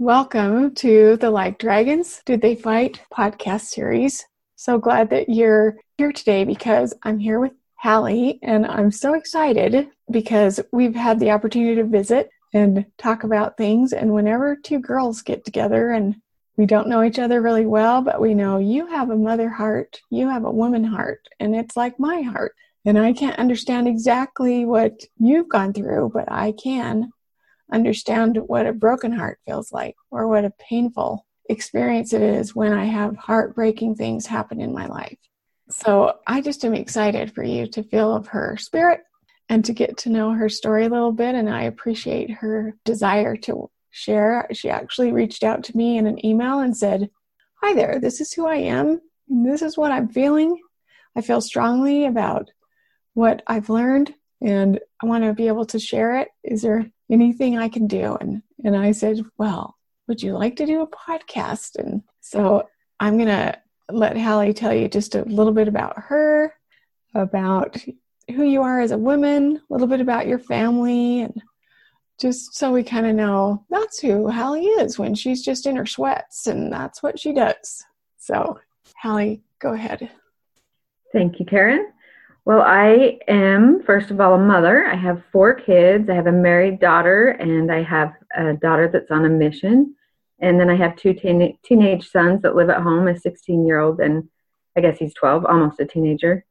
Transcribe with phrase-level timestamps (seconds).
[0.00, 4.24] Welcome to the Like Dragons Did They Fight podcast series.
[4.56, 9.88] So glad that you're here today because I'm here with Hallie and I'm so excited
[10.10, 13.92] because we've had the opportunity to visit and talk about things.
[13.92, 16.16] And whenever two girls get together and
[16.56, 20.00] we don't know each other really well, but we know you have a mother heart,
[20.08, 22.54] you have a woman heart, and it's like my heart.
[22.86, 27.12] And I can't understand exactly what you've gone through, but I can
[27.72, 32.72] understand what a broken heart feels like or what a painful experience it is when
[32.72, 35.18] I have heartbreaking things happen in my life.
[35.70, 39.00] So I just am excited for you to feel of her spirit
[39.48, 41.34] and to get to know her story a little bit.
[41.34, 44.48] And I appreciate her desire to share.
[44.52, 47.10] She actually reached out to me in an email and said,
[47.62, 49.00] Hi there, this is who I am.
[49.28, 50.58] This is what I'm feeling.
[51.16, 52.50] I feel strongly about
[53.14, 56.28] what I've learned and I want to be able to share it.
[56.42, 58.16] Is there anything I can do?
[58.20, 59.76] And and I said, Well,
[60.08, 61.76] would you like to do a podcast?
[61.76, 63.58] And so I'm gonna
[63.90, 66.54] let Hallie tell you just a little bit about her,
[67.14, 67.76] about
[68.30, 71.42] who you are as a woman, a little bit about your family, and
[72.20, 75.86] just so we kind of know that's who Hallie is when she's just in her
[75.86, 77.84] sweats, and that's what she does.
[78.18, 78.58] So,
[79.02, 80.10] Hallie, go ahead.
[81.12, 81.92] Thank you, Karen.
[82.44, 84.86] Well, I am, first of all, a mother.
[84.86, 86.08] I have four kids.
[86.08, 89.94] I have a married daughter, and I have a daughter that's on a mission.
[90.40, 93.78] And then I have two teen- teenage sons that live at home a 16 year
[93.78, 94.28] old, and
[94.76, 96.44] I guess he's 12, almost a teenager.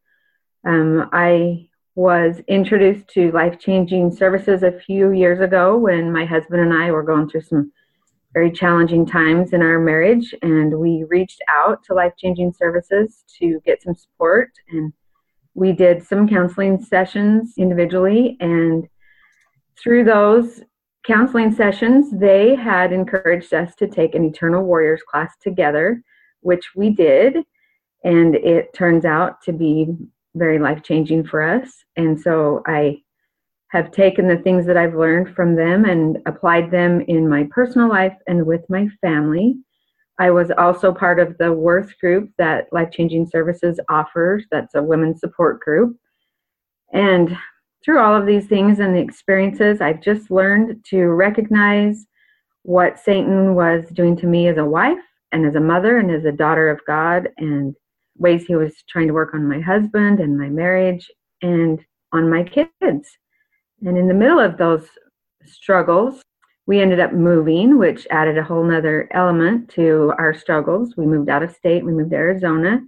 [0.65, 6.61] Um, I was introduced to life changing services a few years ago when my husband
[6.61, 7.71] and I were going through some
[8.33, 13.59] very challenging times in our marriage, and we reached out to life changing services to
[13.65, 14.93] get some support and
[15.59, 18.87] we did some counseling sessions individually, and
[19.77, 20.61] through those
[21.05, 26.01] counseling sessions, they had encouraged us to take an Eternal Warriors class together,
[26.41, 27.37] which we did,
[28.03, 29.87] and it turns out to be
[30.35, 31.83] very life changing for us.
[31.97, 33.01] And so I
[33.71, 37.89] have taken the things that I've learned from them and applied them in my personal
[37.89, 39.57] life and with my family.
[40.19, 44.45] I was also part of the Worth group that Life Changing Services offers.
[44.51, 45.95] That's a women's support group.
[46.91, 47.37] And
[47.83, 52.05] through all of these things and the experiences, I've just learned to recognize
[52.63, 54.99] what Satan was doing to me as a wife
[55.31, 57.73] and as a mother and as a daughter of God, and
[58.17, 61.09] ways he was trying to work on my husband and my marriage
[61.41, 61.79] and
[62.11, 63.07] on my kids.
[63.85, 64.85] And in the middle of those
[65.45, 66.21] struggles,
[66.69, 70.95] we ended up moving, which added a whole nother element to our struggles.
[70.95, 72.81] We moved out of state, we moved to Arizona,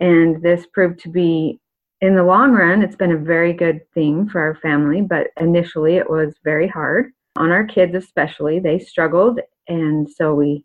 [0.00, 1.60] and this proved to be,
[2.00, 5.96] in the long run, it's been a very good thing for our family, but initially
[5.96, 7.12] it was very hard.
[7.36, 10.64] On our kids, especially, they struggled, and so we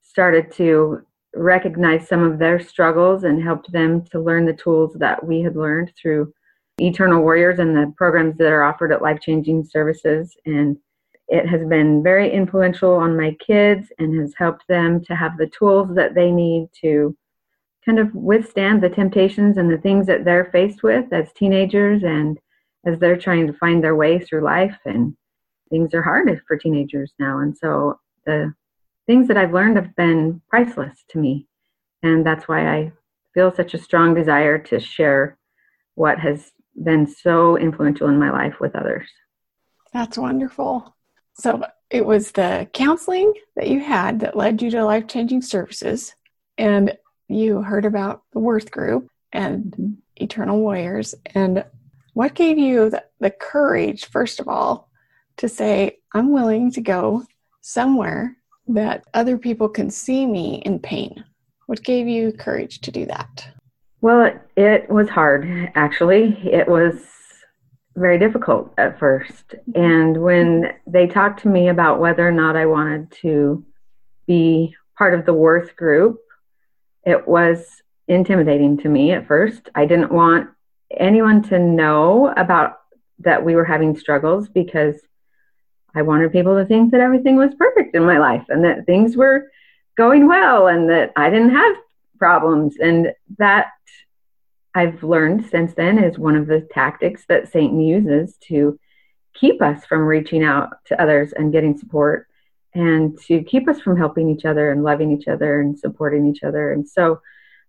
[0.00, 1.02] started to
[1.34, 5.54] recognize some of their struggles and helped them to learn the tools that we had
[5.54, 6.32] learned through
[6.80, 10.34] Eternal Warriors and the programs that are offered at Life Changing Services.
[10.46, 10.78] And
[11.28, 15.46] it has been very influential on my kids and has helped them to have the
[15.46, 17.16] tools that they need to
[17.84, 22.38] kind of withstand the temptations and the things that they're faced with as teenagers and
[22.86, 25.16] as they're trying to find their way through life and
[25.70, 28.54] things are hard for teenagers now and so the
[29.06, 31.46] things that I've learned have been priceless to me
[32.02, 32.92] and that's why I
[33.32, 35.36] feel such a strong desire to share
[35.94, 36.52] what has
[36.82, 39.08] been so influential in my life with others.
[39.92, 40.94] That's wonderful.
[41.34, 46.14] So it was the counseling that you had that led you to life changing services,
[46.58, 46.96] and
[47.28, 51.14] you heard about the Worth Group and Eternal Warriors.
[51.34, 51.64] And
[52.12, 54.88] what gave you the, the courage, first of all,
[55.38, 57.24] to say, I'm willing to go
[57.60, 58.36] somewhere
[58.68, 61.24] that other people can see me in pain?
[61.66, 63.48] What gave you courage to do that?
[64.00, 66.38] Well, it, it was hard, actually.
[66.46, 67.06] It was
[67.96, 69.54] very difficult at first.
[69.70, 69.80] Mm-hmm.
[69.80, 73.64] And when they talked to me about whether or not I wanted to
[74.26, 76.18] be part of the Worth group,
[77.04, 79.68] it was intimidating to me at first.
[79.74, 80.50] I didn't want
[80.90, 82.80] anyone to know about
[83.20, 85.00] that we were having struggles because
[85.94, 89.16] I wanted people to think that everything was perfect in my life and that things
[89.16, 89.50] were
[89.96, 91.76] going well and that I didn't have
[92.18, 92.76] problems.
[92.80, 93.68] And that
[94.74, 98.78] I've learned since then is one of the tactics that Satan uses to
[99.34, 102.26] keep us from reaching out to others and getting support
[102.74, 106.42] and to keep us from helping each other and loving each other and supporting each
[106.42, 106.72] other.
[106.72, 107.20] And so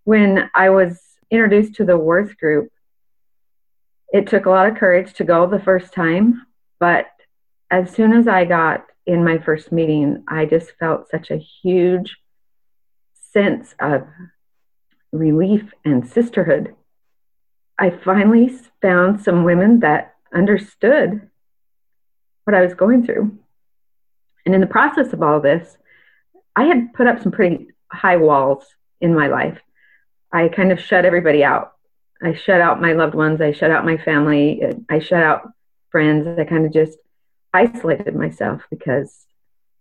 [0.03, 0.99] when I was
[1.29, 2.71] introduced to the Worth group,
[4.09, 6.45] it took a lot of courage to go the first time,
[6.79, 7.07] but
[7.69, 12.17] as soon as I got in my first meeting, I just felt such a huge
[13.31, 14.07] sense of
[15.11, 16.75] relief and sisterhood.
[17.77, 21.29] I finally found some women that understood
[22.45, 23.37] what I was going through.
[24.45, 25.77] And in the process of all this,
[26.55, 28.65] I had put up some pretty high walls
[29.01, 29.59] in my life.
[30.31, 31.73] I kind of shut everybody out.
[32.21, 33.41] I shut out my loved ones.
[33.41, 34.61] I shut out my family.
[34.89, 35.49] I shut out
[35.91, 36.27] friends.
[36.39, 36.97] I kind of just
[37.53, 39.25] isolated myself because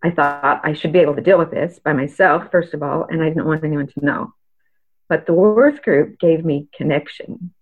[0.03, 3.05] I thought I should be able to deal with this by myself, first of all,
[3.05, 4.33] and I didn't want anyone to know.
[5.07, 7.53] But the Worth Group gave me connection,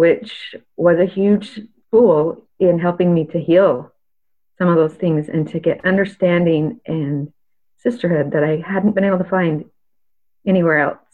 [0.00, 1.60] which was a huge
[1.92, 3.92] tool in helping me to heal
[4.56, 7.30] some of those things and to get understanding and
[7.76, 9.66] sisterhood that I hadn't been able to find
[10.46, 11.06] anywhere else.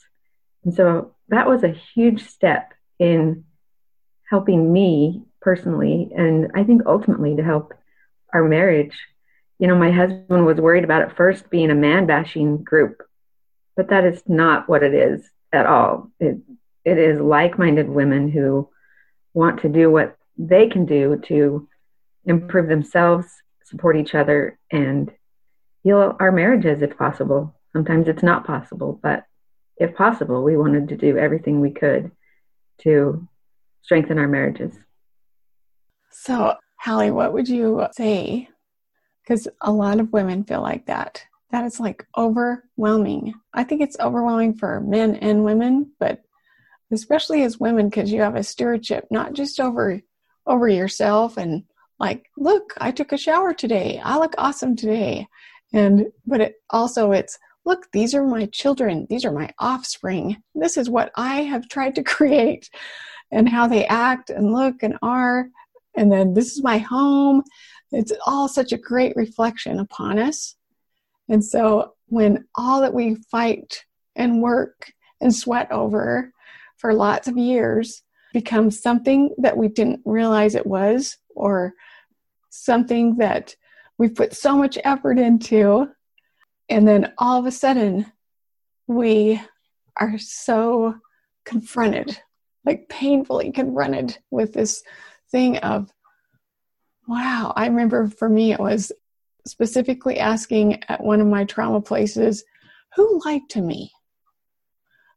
[0.65, 3.43] And so that was a huge step in
[4.31, 7.75] helping me personally, and I think ultimately to help
[8.33, 8.97] our marriage.
[9.59, 13.03] You know, my husband was worried about it first being a man bashing group,
[13.75, 16.13] but that is not what it is at all.
[16.21, 16.37] It,
[16.85, 18.69] it is like minded women who
[19.37, 21.69] want to do what they can do to
[22.25, 23.27] improve themselves,
[23.65, 25.13] support each other, and
[25.85, 27.55] heal our marriages if possible.
[27.75, 29.25] Sometimes it's not possible, but
[29.77, 32.11] if possible, we wanted to do everything we could
[32.79, 33.29] to
[33.83, 34.73] strengthen our marriages.
[36.11, 38.49] So, Hallie, what would you say?
[39.23, 41.23] Because a lot of women feel like that.
[41.51, 43.35] That is like overwhelming.
[43.53, 46.23] I think it's overwhelming for men and women, but
[46.93, 50.01] especially as women, because you have a stewardship not just over
[50.47, 51.65] over yourself and
[51.99, 54.01] like, look, I took a shower today.
[54.05, 55.27] I look awesome today.
[55.73, 59.07] And but it also it's look, these are my children.
[59.11, 60.37] These are my offspring.
[60.55, 62.71] This is what I have tried to create
[63.33, 65.49] and how they act and look and are
[65.97, 67.43] and then this is my home.
[67.91, 70.57] It's all such a great reflection upon us.
[71.29, 73.85] And so when all that we fight
[74.15, 76.33] and work and sweat over
[76.79, 78.03] for lots of years
[78.33, 81.73] becomes something that we didn't realize it was, or
[82.51, 83.55] something that
[83.99, 85.89] we've put so much effort into,
[86.69, 88.07] and then all of a sudden
[88.87, 89.41] we
[89.97, 90.95] are so
[91.45, 92.21] confronted,
[92.65, 94.83] like painfully confronted with this
[95.31, 95.91] thing of,
[97.09, 98.93] wow, I remember for me it was
[99.47, 102.45] specifically asking at one of my trauma places,
[102.97, 103.93] who lied to me?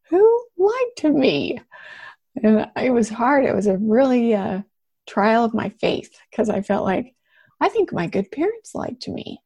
[0.10, 1.60] Who lied to me?
[2.42, 3.46] And it was hard.
[3.46, 4.62] It was a really uh,
[5.08, 7.16] trial of my faith because I felt like
[7.60, 9.42] I think my good parents lied to me.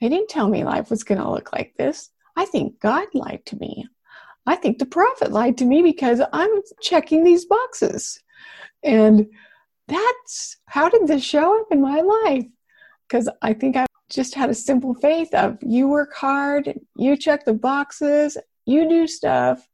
[0.00, 2.10] They didn't tell me life was going to look like this.
[2.36, 3.86] I think God lied to me.
[4.46, 6.50] I think the prophet lied to me because I'm
[6.82, 8.20] checking these boxes.
[8.82, 9.26] And
[9.88, 12.44] that's how did this show up in my life?
[13.08, 17.44] Because I think I just had a simple faith of you work hard, you check
[17.44, 19.66] the boxes, you do stuff,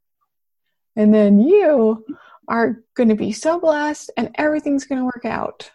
[1.01, 2.05] and then you
[2.47, 5.71] are going to be so blessed and everything's going to work out.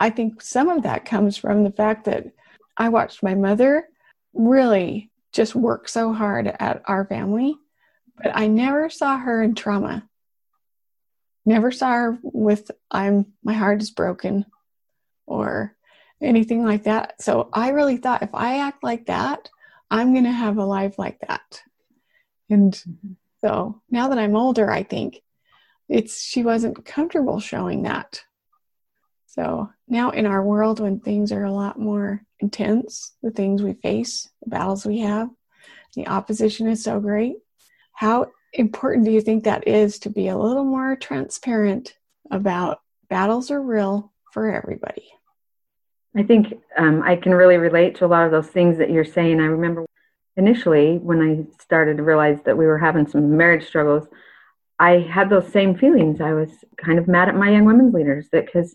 [0.00, 2.26] I think some of that comes from the fact that
[2.76, 3.86] I watched my mother
[4.34, 7.54] really just work so hard at our family,
[8.16, 10.08] but I never saw her in trauma.
[11.46, 14.44] Never saw her with I'm my heart is broken
[15.24, 15.76] or
[16.20, 17.22] anything like that.
[17.22, 19.48] So I really thought if I act like that,
[19.88, 21.62] I'm going to have a life like that.
[22.48, 23.12] And mm-hmm.
[23.44, 25.22] So now that I'm older, I think
[25.88, 28.22] it's she wasn't comfortable showing that.
[29.26, 33.74] So now in our world when things are a lot more intense, the things we
[33.74, 35.30] face, the battles we have,
[35.94, 37.36] the opposition is so great.
[37.92, 41.94] How important do you think that is to be a little more transparent
[42.30, 45.08] about battles are real for everybody?
[46.16, 49.04] I think um, I can really relate to a lot of those things that you're
[49.04, 49.40] saying.
[49.40, 49.86] I remember
[50.36, 54.06] initially when I started to realize that we were having some marriage struggles,
[54.78, 56.20] I had those same feelings.
[56.20, 58.74] I was kind of mad at my young women's leaders because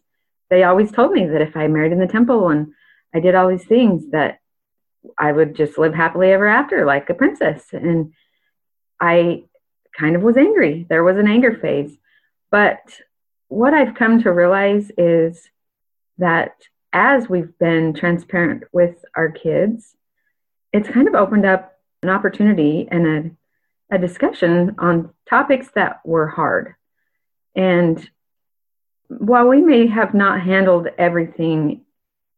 [0.49, 2.73] they always told me that if I married in the temple and
[3.13, 4.39] I did all these things that
[5.17, 7.63] I would just live happily ever after like a princess.
[7.71, 8.13] And
[8.99, 9.45] I
[9.97, 10.85] kind of was angry.
[10.89, 11.97] There was an anger phase.
[12.51, 12.81] But
[13.47, 15.49] what I've come to realize is
[16.17, 16.53] that
[16.93, 19.95] as we've been transparent with our kids,
[20.75, 26.27] it's kind of opened up an opportunity and a, a discussion on topics that were
[26.27, 26.75] hard.
[27.55, 28.09] And
[29.07, 31.85] while we may have not handled everything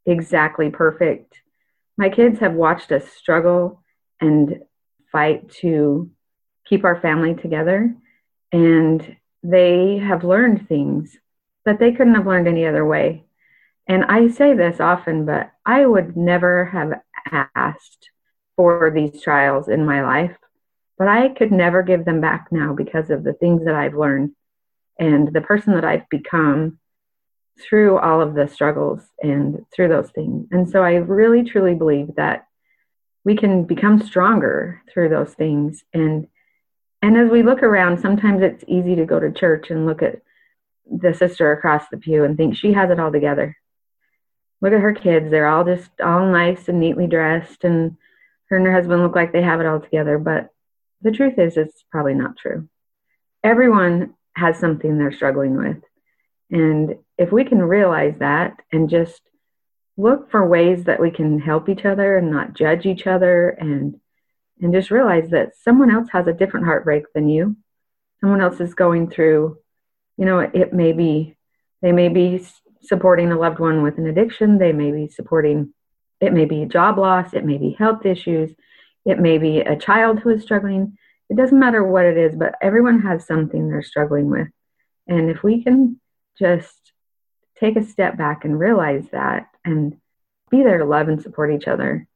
[0.06, 1.42] exactly perfect,
[1.98, 3.82] my kids have watched us struggle
[4.22, 4.62] and
[5.12, 6.12] fight to
[6.68, 7.96] keep our family together.
[8.52, 11.18] And they have learned things
[11.66, 13.26] that they couldn't have learned any other way.
[13.88, 17.02] And I say this often, but I would never have
[17.56, 18.12] asked
[18.58, 20.36] for these trials in my life,
[20.98, 24.32] but I could never give them back now because of the things that I've learned
[25.00, 26.80] and the person that I've become
[27.60, 30.48] through all of the struggles and through those things.
[30.52, 32.48] And so I really truly believe that
[33.24, 35.84] we can become stronger through those things.
[35.94, 36.28] And
[37.02, 40.22] and as we look around sometimes it's easy to go to church and look at
[40.90, 43.56] the sister across the pew and think she has it all together.
[44.62, 45.30] Look at her kids.
[45.30, 47.98] They're all just all nice and neatly dressed and
[48.50, 50.50] her and her husband look like they have it all together but
[51.02, 52.68] the truth is it's probably not true.
[53.44, 55.84] Everyone has something they're struggling with.
[56.50, 59.22] And if we can realize that and just
[59.96, 64.00] look for ways that we can help each other and not judge each other and
[64.60, 67.56] and just realize that someone else has a different heartbreak than you.
[68.22, 69.58] Someone else is going through
[70.18, 71.36] you know it may be
[71.82, 72.44] they may be
[72.82, 74.58] supporting a loved one with an addiction.
[74.58, 75.74] They may be supporting
[76.22, 78.52] it may be job loss it may be health issues
[79.06, 80.98] it may be a child who is struggling
[81.30, 84.48] it doesn't matter what it is but everyone has something they're struggling with
[85.08, 86.00] and if we can
[86.38, 86.92] just
[87.60, 89.98] take a step back and realize that and
[90.50, 92.08] be there to love and support each other.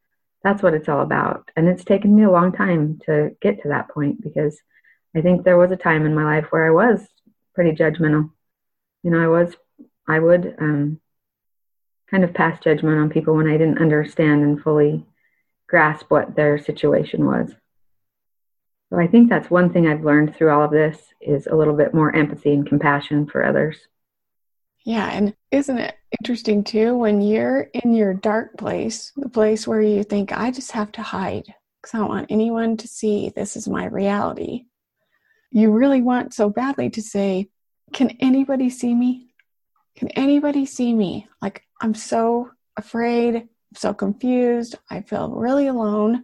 [0.43, 1.49] That's what it's all about.
[1.55, 4.59] And it's taken me a long time to get to that point because
[5.15, 7.05] I think there was a time in my life where I was
[7.53, 8.31] pretty judgmental.
[9.03, 9.55] You know, I was,
[10.07, 11.00] I would um,
[12.11, 15.05] kind of pass judgment on people when I didn't understand and fully
[15.67, 17.51] grasp what their situation was.
[18.91, 21.75] So I think that's one thing I've learned through all of this is a little
[21.75, 23.77] bit more empathy and compassion for others.
[24.83, 29.81] Yeah, and isn't it interesting too when you're in your dark place, the place where
[29.81, 31.45] you think, I just have to hide
[31.81, 34.65] because I don't want anyone to see this is my reality.
[35.51, 37.49] You really want so badly to say,
[37.93, 39.30] Can anybody see me?
[39.95, 41.27] Can anybody see me?
[41.41, 46.23] Like, I'm so afraid, I'm so confused, I feel really alone.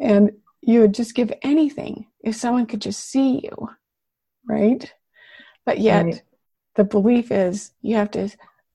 [0.00, 3.68] And you would just give anything if someone could just see you,
[4.46, 4.92] right?
[5.64, 6.22] But yet, right
[6.74, 8.28] the belief is you have to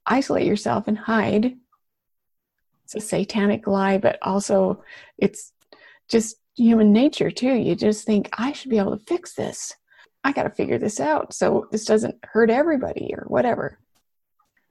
[0.06, 1.58] isolate yourself and hide.
[2.86, 4.84] It's a satanic lie, but also
[5.17, 5.51] it's
[6.10, 7.53] just human nature too.
[7.53, 9.74] You just think, I should be able to fix this.
[10.24, 13.79] I got to figure this out so this doesn't hurt everybody or whatever.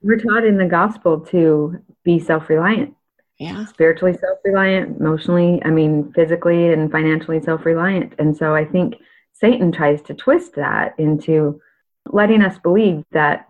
[0.01, 2.93] We're taught in the gospel to be self reliant.
[3.39, 3.65] Yeah.
[3.65, 8.13] Spiritually self reliant, emotionally, I mean, physically and financially self reliant.
[8.19, 8.95] And so I think
[9.33, 11.61] Satan tries to twist that into
[12.05, 13.47] letting us believe that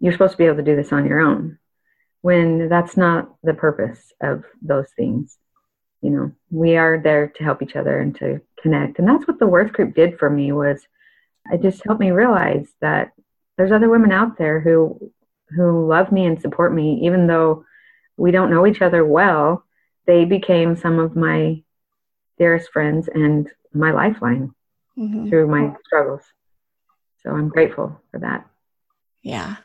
[0.00, 1.58] you're supposed to be able to do this on your own
[2.22, 5.38] when that's not the purpose of those things
[6.02, 9.38] you know we are there to help each other and to connect and that's what
[9.38, 10.86] the worth group did for me was
[11.52, 13.12] it just helped me realize that
[13.56, 15.12] there's other women out there who
[15.50, 17.64] who love me and support me even though
[18.16, 19.64] we don't know each other well
[20.06, 21.62] they became some of my
[22.38, 24.54] dearest friends and my lifeline
[24.96, 25.28] mm-hmm.
[25.28, 26.22] through my struggles
[27.22, 28.48] so I'm grateful for that.
[29.22, 29.56] Yeah.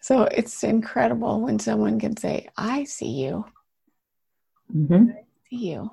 [0.00, 3.44] So it's incredible when someone can say, I see you.
[4.74, 5.10] Mm-hmm.
[5.10, 5.90] I see you.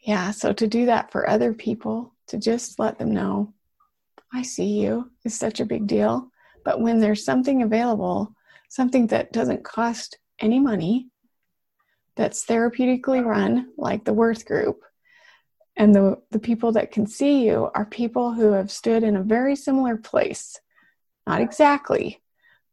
[0.00, 0.30] Yeah.
[0.30, 3.52] So to do that for other people, to just let them know,
[4.32, 6.30] I see you is such a big deal.
[6.64, 8.34] But when there's something available,
[8.68, 11.08] something that doesn't cost any money,
[12.16, 14.82] that's therapeutically run, like the Worth Group,
[15.76, 19.22] and the, the people that can see you are people who have stood in a
[19.22, 20.60] very similar place.
[21.26, 22.20] Not exactly,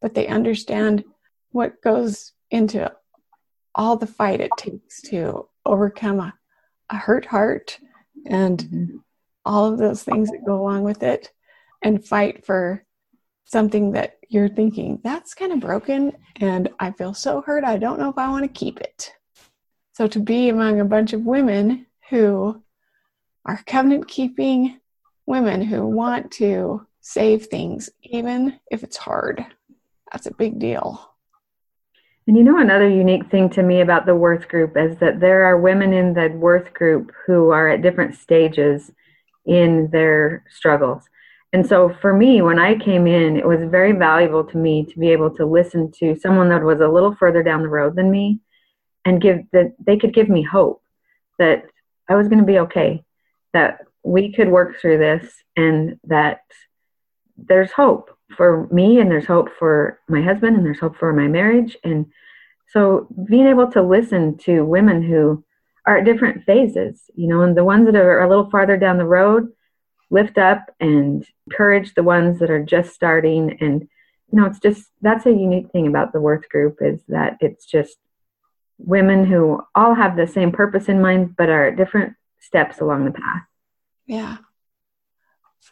[0.02, 1.04] but they understand
[1.52, 2.92] what goes into
[3.74, 6.34] all the fight it takes to overcome a,
[6.90, 7.80] a hurt heart
[8.26, 8.98] and mm-hmm.
[9.46, 11.32] all of those things that go along with it
[11.82, 12.84] and fight for
[13.46, 18.00] something that you're thinking that's kind of broken and I feel so hurt I don't
[18.00, 19.12] know if I want to keep it.
[19.94, 22.62] So to be among a bunch of women who
[23.46, 24.80] are covenant keeping
[25.26, 29.46] women who want to save things, even if it's hard.
[30.12, 31.10] That's a big deal.
[32.28, 35.46] And you know, another unique thing to me about the Worth group is that there
[35.46, 38.92] are women in the Worth group who are at different stages
[39.46, 41.04] in their struggles.
[41.52, 45.00] And so for me, when I came in, it was very valuable to me to
[45.00, 48.12] be able to listen to someone that was a little further down the road than
[48.12, 48.40] me
[49.04, 50.84] and give that they could give me hope
[51.40, 51.66] that
[52.08, 53.04] I was going to be okay,
[53.54, 56.42] that we could work through this and that
[57.38, 61.28] there's hope for me and there's hope for my husband and there's hope for my
[61.28, 61.76] marriage.
[61.84, 62.08] And
[62.68, 65.44] so being able to listen to women who
[65.86, 68.98] are at different phases you know and the ones that are a little farther down
[68.98, 69.50] the road
[70.10, 73.88] lift up and encourage the ones that are just starting and
[74.32, 77.66] you know, it's just that's a unique thing about the Worth group is that it's
[77.66, 77.98] just
[78.78, 83.06] women who all have the same purpose in mind, but are at different steps along
[83.06, 83.44] the path.
[84.06, 84.38] Yeah.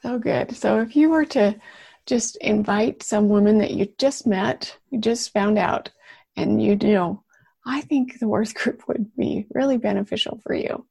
[0.01, 0.55] So good.
[0.55, 1.59] So if you were to
[2.05, 5.89] just invite some woman that you just met, you just found out,
[6.35, 7.23] and you know,
[7.65, 10.85] I think the Worth group would be really beneficial for you.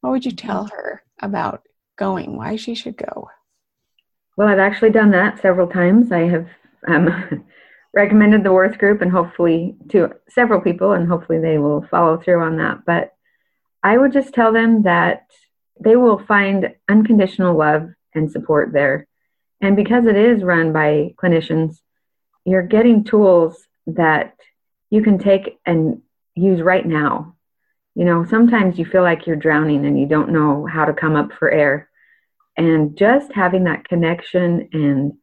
[0.00, 0.76] What would you tell mm-hmm.
[0.76, 1.62] her about
[2.02, 2.36] going?
[2.36, 3.30] Why she should go?
[4.36, 6.10] Well, I've actually done that several times.
[6.10, 6.48] I have
[6.88, 7.44] um,
[7.94, 12.42] recommended the Worth group and hopefully to several people, and hopefully they will follow through
[12.42, 12.84] on that.
[12.84, 13.14] But
[13.84, 15.26] I would just tell them that
[15.78, 19.06] they will find unconditional love and support there.
[19.60, 21.76] And because it is run by clinicians,
[22.44, 24.34] you're getting tools that
[24.90, 26.02] you can take and
[26.34, 27.36] use right now.
[27.94, 31.14] You know, sometimes you feel like you're drowning and you don't know how to come
[31.14, 31.88] up for air.
[32.56, 35.14] And just having that connection and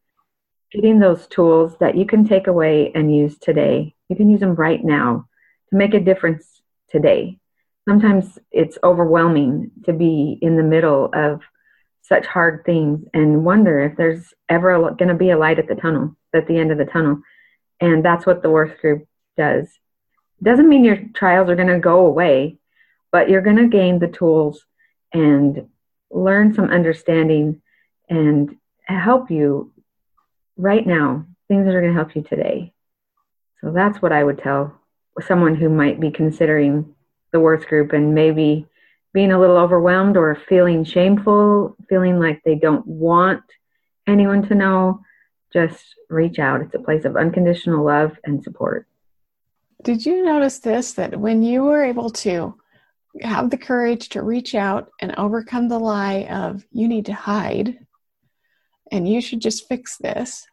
[0.72, 4.56] getting those tools that you can take away and use today, you can use them
[4.56, 5.28] right now
[5.70, 7.38] to make a difference today.
[7.88, 11.42] Sometimes it's overwhelming to be in the middle of
[12.02, 15.76] such hard things and wonder if there's ever going to be a light at the
[15.76, 17.22] tunnel, at the end of the tunnel.
[17.80, 19.08] And that's what the Worth group
[19.38, 19.68] does.
[20.42, 22.58] Doesn't mean your trials are going to go away,
[23.12, 24.66] but you're going to gain the tools
[25.14, 25.68] and
[26.12, 27.62] learn some understanding
[28.10, 29.72] and help you
[30.58, 32.74] right now, things that are going to help you today.
[33.62, 34.74] So that's what I would tell
[35.26, 36.96] someone who might be considering
[37.32, 38.66] the Worth group and maybe
[39.14, 43.42] being a little overwhelmed or feeling shameful, feeling like they don't want
[44.08, 45.02] anyone to know.
[45.52, 46.62] Just reach out.
[46.62, 48.88] It's a place of unconditional love and support.
[49.84, 52.59] Did you notice this that when you were able to
[53.22, 57.80] have the courage to reach out and overcome the lie of you need to hide
[58.92, 60.46] and you should just fix this.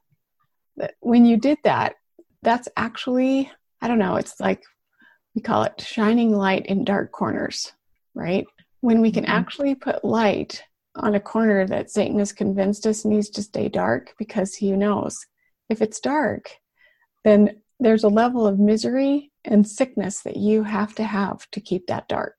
[0.77, 1.97] That when you did that,
[2.43, 4.63] that's actually, I don't know, it's like
[5.35, 7.73] we call it shining light in dark corners,
[8.15, 8.47] right?
[8.81, 9.33] When we can mm-hmm.
[9.33, 10.63] actually put light
[10.95, 15.19] on a corner that Satan has convinced us needs to stay dark because he knows
[15.69, 16.51] if it's dark,
[17.25, 21.87] then there's a level of misery and sickness that you have to have to keep
[21.87, 22.35] that dark.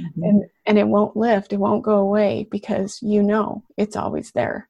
[0.00, 0.22] Mm-hmm.
[0.22, 4.68] And and it won't lift, it won't go away because you know it's always there.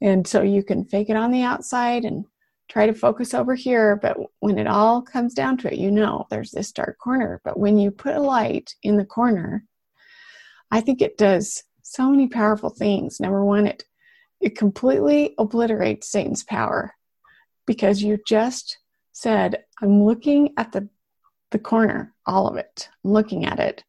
[0.00, 2.24] And so you can fake it on the outside and
[2.68, 6.26] try to focus over here, but when it all comes down to it, you know
[6.30, 7.40] there's this dark corner.
[7.44, 9.64] But when you put a light in the corner,
[10.70, 13.20] I think it does so many powerful things.
[13.20, 13.84] Number one, it
[14.40, 16.94] it completely obliterates Satan's power
[17.66, 18.78] because you just
[19.12, 20.88] said, I'm looking at the
[21.50, 22.88] the corner, all of it.
[23.04, 23.84] I'm looking at it.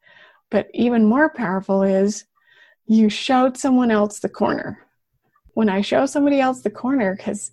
[0.56, 2.24] But even more powerful is
[2.86, 4.80] you showed someone else the corner.
[5.54, 7.52] When I show somebody else the corner, because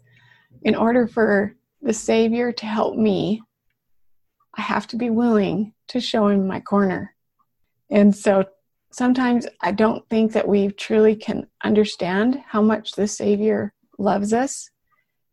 [0.63, 3.43] in order for the Savior to help me,
[4.57, 7.13] I have to be willing to show him my corner.
[7.91, 8.45] And so
[8.93, 14.71] sometimes I don't think that we truly can understand how much the Savior loves us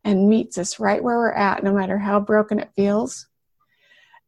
[0.02, 3.28] and meets us right where we're at, no matter how broken it feels,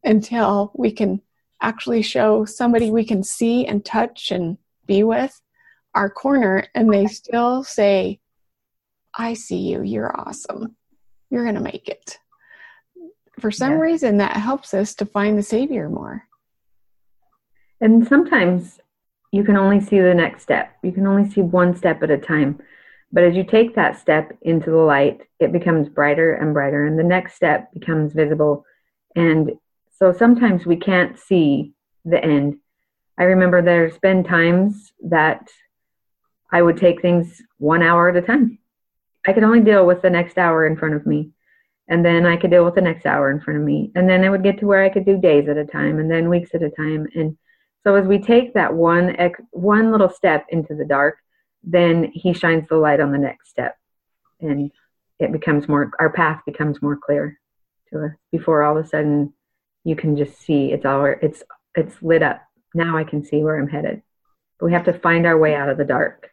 [0.05, 1.20] until we can
[1.62, 5.40] actually show somebody we can see and touch and be with
[5.94, 8.18] our corner and they still say,
[9.14, 10.77] I see you, you're awesome,
[11.31, 12.18] you're going to make it.
[13.40, 13.79] For some yeah.
[13.79, 16.25] reason, that helps us to find the Savior more.
[17.81, 18.79] And sometimes
[19.33, 22.18] you can only see the next step, you can only see one step at a
[22.18, 22.61] time.
[23.14, 26.98] But as you take that step into the light, it becomes brighter and brighter, and
[26.98, 28.64] the next step becomes visible.
[29.14, 29.53] And
[30.02, 32.56] so sometimes we can't see the end.
[33.18, 35.48] I remember there's been times that
[36.50, 38.58] I would take things one hour at a time.
[39.24, 41.30] I could only deal with the next hour in front of me.
[41.86, 43.92] And then I could deal with the next hour in front of me.
[43.94, 46.10] And then I would get to where I could do days at a time and
[46.10, 47.06] then weeks at a time.
[47.14, 47.38] And
[47.84, 49.16] so as we take that one
[49.52, 51.18] one little step into the dark,
[51.62, 53.76] then he shines the light on the next step
[54.40, 54.72] and
[55.20, 57.38] it becomes more our path becomes more clear
[57.92, 59.32] to us before all of a sudden
[59.85, 61.42] you can just see it's all it's
[61.75, 62.42] it's lit up.
[62.75, 64.03] Now i can see where i'm headed.
[64.59, 66.31] But we have to find our way out of the dark.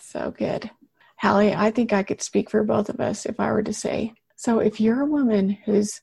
[0.00, 0.70] So good.
[1.16, 4.14] Hallie i think i could speak for both of us if i were to say
[4.36, 6.00] so if you're a woman who's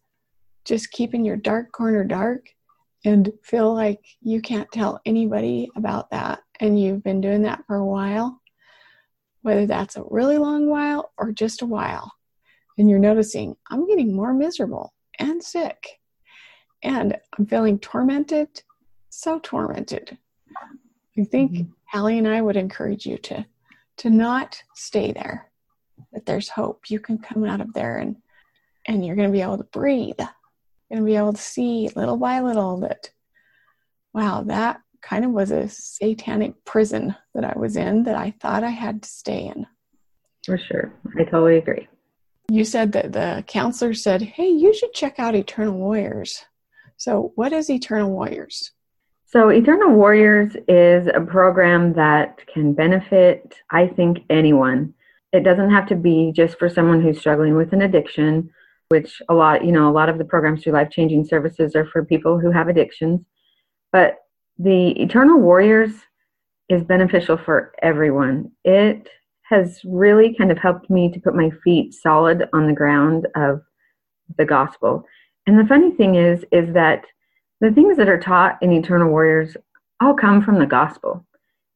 [0.64, 2.50] just keeping your dark corner dark
[3.06, 7.78] and feel like you can't tell anybody about that and you've been doing that for
[7.78, 8.42] a while,
[9.44, 12.12] whether that's a really long while or just a while,
[12.78, 15.97] and you're noticing I'm getting more miserable and sick,
[16.84, 18.62] and I'm feeling tormented,
[19.10, 20.18] so tormented.
[21.18, 21.72] I think mm-hmm.
[21.86, 23.46] Hallie and I would encourage you to
[23.98, 25.50] to not stay there.
[26.13, 26.90] But there's hope.
[26.90, 28.18] You can come out of there and
[28.86, 30.20] and you're going to be able to breathe.
[30.20, 33.10] You're going to be able to see little by little that
[34.13, 38.63] wow, that kind of was a satanic prison that I was in that I thought
[38.63, 39.66] I had to stay in.
[40.46, 40.94] For sure.
[41.20, 41.88] I totally agree.
[42.50, 46.46] You said that the counselor said, Hey, you should check out Eternal Warriors.
[46.98, 48.72] So, what is Eternal Warriors?
[49.28, 54.96] So, Eternal Warriors is a program that can benefit, I think, anyone.
[55.32, 58.50] It doesn't have to be just for someone who's struggling with an addiction,
[58.90, 61.86] which a lot, you know, a lot of the programs through life changing services are
[61.86, 63.22] for people who have addictions.
[63.92, 64.18] But
[64.58, 65.92] the Eternal Warriors
[66.68, 68.52] is beneficial for everyone.
[68.64, 69.08] It
[69.44, 73.62] has really kind of helped me to put my feet solid on the ground of
[74.38, 75.06] the gospel.
[75.48, 77.06] And the funny thing is, is that
[77.62, 79.56] the things that are taught in Eternal Warriors
[80.02, 81.26] all come from the gospel.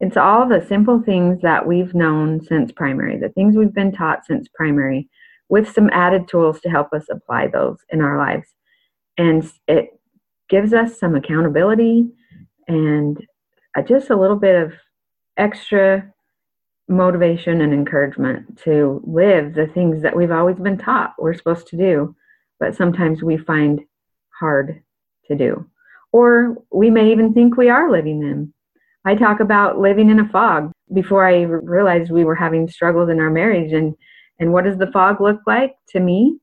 [0.01, 4.25] It's all the simple things that we've known since primary, the things we've been taught
[4.25, 5.09] since primary,
[5.49, 8.47] with some added tools to help us apply those in our lives.
[9.17, 9.99] And it
[10.49, 12.09] gives us some accountability
[12.67, 13.25] and
[13.87, 14.73] just a little bit of
[15.37, 16.11] extra
[16.87, 21.77] motivation and encouragement to live the things that we've always been taught we're supposed to
[21.77, 22.15] do,
[22.61, 23.81] but sometimes we find
[24.39, 24.81] hard
[25.27, 25.65] to do.
[26.13, 28.53] Or we may even think we are living them.
[29.03, 33.19] I talk about living in a fog before I realized we were having struggles in
[33.19, 33.73] our marriage.
[33.73, 33.95] And,
[34.39, 36.39] and what does the fog look like to me?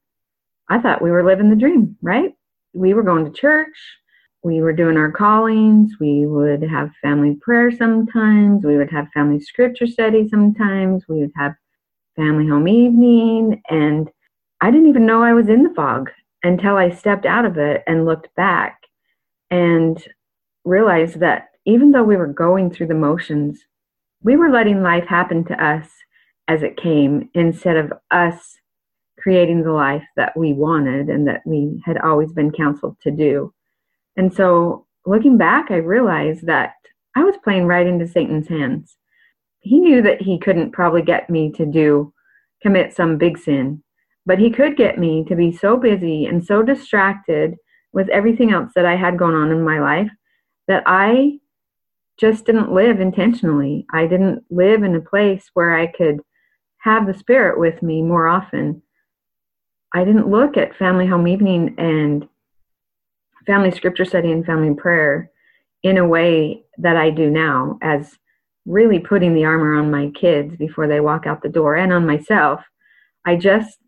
[0.69, 2.35] I thought we were living the dream, right?
[2.75, 3.79] We were going to church
[4.43, 5.95] we were doing our callings.
[5.99, 8.65] We would have family prayer sometimes.
[8.65, 11.05] We would have family scripture study sometimes.
[11.09, 11.55] We would have
[12.15, 13.61] family home evening.
[13.69, 14.09] And
[14.61, 16.11] I didn't even know I was in the fog
[16.43, 18.81] until I stepped out of it and looked back
[19.51, 20.03] and
[20.65, 23.61] realized that even though we were going through the motions,
[24.23, 25.89] we were letting life happen to us
[26.49, 28.57] as it came instead of us
[29.19, 33.53] creating the life that we wanted and that we had always been counseled to do.
[34.17, 36.75] And so looking back, I realized that
[37.15, 38.97] I was playing right into Satan's hands.
[39.61, 42.13] He knew that he couldn't probably get me to do,
[42.63, 43.83] commit some big sin,
[44.29, 47.57] but he could get me to be so busy and so distracted
[47.95, 50.11] with everything else that I had going on in my life
[50.69, 51.39] that I
[52.21, 53.87] just didn't live intentionally.
[53.91, 56.21] I didn't live in a place where I could
[56.81, 58.83] have the Spirit with me more often.
[59.95, 62.29] I didn't look at family home evening and
[63.47, 65.31] family scripture study and family prayer
[65.83, 68.19] in a way that I do now as
[68.67, 72.07] really putting the armor on my kids before they walk out the door and on
[72.07, 72.61] myself.
[73.25, 73.79] I just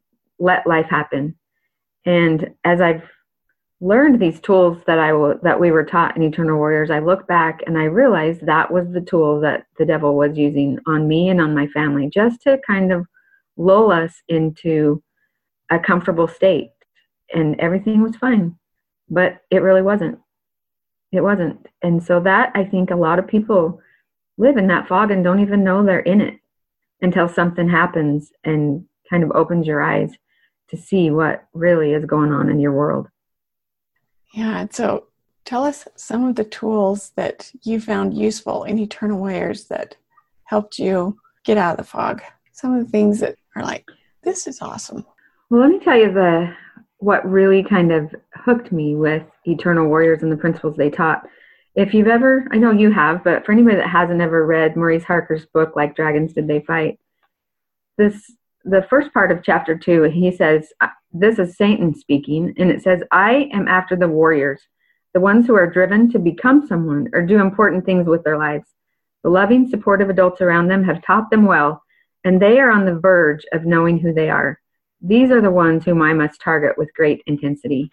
[0.41, 1.37] let life happen.
[2.05, 3.05] And as I've
[3.81, 7.61] learned these tools that I that we were taught in Eternal Warriors, I look back
[7.67, 11.41] and I realize that was the tool that the devil was using on me and
[11.41, 13.07] on my family just to kind of
[13.57, 15.03] lull us into
[15.71, 16.71] a comfortable state
[17.33, 18.57] and everything was fine
[19.11, 20.19] but it really wasn't.
[21.13, 21.67] It wasn't.
[21.83, 23.81] And so that I think a lot of people
[24.39, 26.39] live in that fog and don't even know they're in it
[27.03, 30.13] until something happens and kind of opens your eyes
[30.71, 33.09] to see what really is going on in your world.
[34.33, 34.67] Yeah.
[34.71, 35.09] So
[35.45, 39.97] tell us some of the tools that you found useful in Eternal Warriors that
[40.45, 42.23] helped you get out of the fog.
[42.53, 43.89] Some of the things that are like,
[44.23, 45.05] this is awesome.
[45.49, 46.55] Well, let me tell you the
[46.99, 51.27] what really kind of hooked me with Eternal Warriors and the principles they taught.
[51.75, 55.05] If you've ever, I know you have, but for anybody that hasn't ever read Maurice
[55.05, 56.99] Harker's book, Like Dragons Did They Fight,
[57.97, 58.31] this
[58.65, 60.73] the first part of chapter two, he says,
[61.13, 64.61] This is Satan speaking, and it says, I am after the warriors,
[65.15, 68.69] the ones who are driven to become someone or do important things with their lives.
[69.23, 71.83] The loving, supportive adults around them have taught them well,
[72.25, 74.59] and they are on the verge of knowing who they are.
[75.01, 77.89] These are the ones whom I must target with great intensity.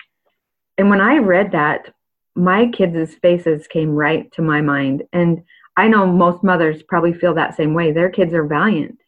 [0.78, 1.94] And when I read that,
[2.36, 5.04] my kids' faces came right to my mind.
[5.14, 5.44] And
[5.76, 7.92] I know most mothers probably feel that same way.
[7.92, 9.00] Their kids are valiant,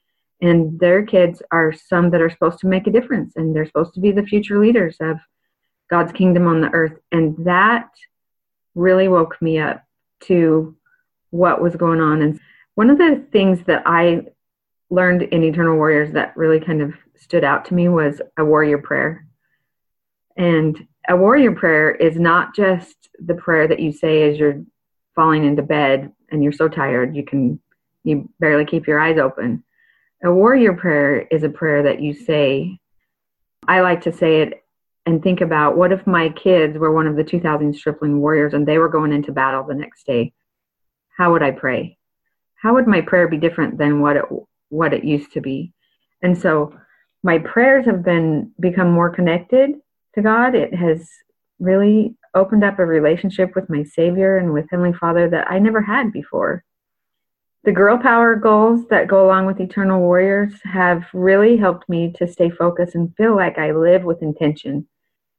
[0.41, 3.93] and their kids are some that are supposed to make a difference, and they're supposed
[3.95, 5.17] to be the future leaders of
[5.89, 6.97] God's kingdom on the earth.
[7.11, 7.89] And that
[8.75, 9.83] really woke me up
[10.21, 10.75] to
[11.31, 12.21] what was going on.
[12.21, 12.39] And
[12.75, 14.25] one of the things that I
[14.89, 18.77] learned in Eternal Warriors that really kind of stood out to me was a warrior
[18.77, 19.25] prayer.
[20.37, 24.63] And a warrior prayer is not just the prayer that you say as you're
[25.15, 27.59] falling into bed and you're so tired you can
[28.03, 29.63] you barely keep your eyes open.
[30.23, 32.79] A warrior prayer is a prayer that you say
[33.67, 34.63] I like to say it
[35.05, 38.67] and think about what if my kids were one of the 2000 stripling warriors and
[38.67, 40.33] they were going into battle the next day?
[41.17, 41.97] How would I pray?
[42.55, 44.25] How would my prayer be different than what it
[44.69, 45.73] what it used to be?
[46.21, 46.73] And so
[47.23, 49.75] my prayers have been become more connected
[50.15, 50.55] to God.
[50.55, 51.07] It has
[51.59, 55.81] really opened up a relationship with my Savior and with Heavenly Father that I never
[55.81, 56.63] had before.
[57.65, 62.27] The girl power goals that go along with Eternal Warriors have really helped me to
[62.27, 64.87] stay focused and feel like I live with intention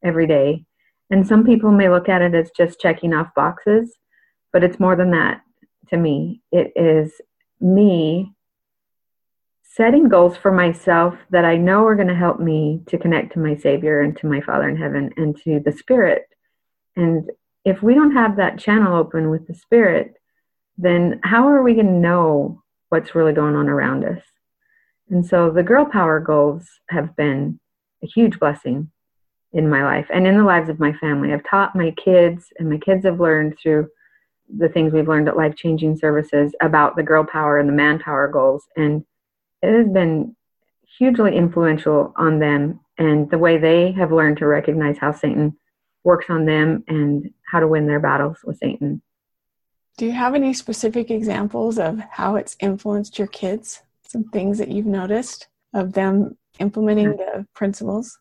[0.05, 0.67] every day.
[1.09, 3.97] And some people may look at it as just checking off boxes,
[4.53, 5.41] but it's more than that
[5.89, 6.43] to me.
[6.53, 7.21] It is
[7.59, 8.35] me
[9.63, 13.39] setting goals for myself that I know are going to help me to connect to
[13.39, 16.25] my Savior and to my Father in heaven and to the Spirit.
[16.97, 17.31] And
[17.65, 20.20] if we don't have that channel open with the Spirit,
[20.83, 24.23] then how are we going to know what's really going on around us?
[25.11, 27.61] And so the girl power goals have been
[28.03, 28.91] a huge blessing
[29.53, 31.33] in my life and in the lives of my family.
[31.33, 33.89] I've taught my kids, and my kids have learned through
[34.59, 37.99] the things we've learned at life changing services about the girl power and the man
[37.99, 38.65] power goals.
[38.77, 39.05] And
[39.63, 40.35] it has been
[40.99, 45.57] hugely influential on them and the way they have learned to recognize how Satan
[46.05, 49.03] works on them and how to win their battles with Satan.
[50.01, 53.83] Do you have any specific examples of how it's influenced your kids?
[54.09, 58.19] Some things that you've noticed of them implementing the principles?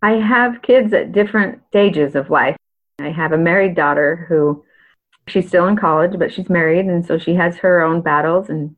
[0.00, 2.56] I have kids at different stages of life.
[2.98, 4.64] I have a married daughter who
[5.28, 8.74] she's still in college, but she's married, and so she has her own battles and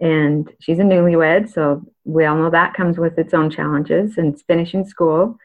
[0.00, 4.32] and she's a newlywed, so we all know that comes with its own challenges and
[4.32, 5.36] it's finishing school.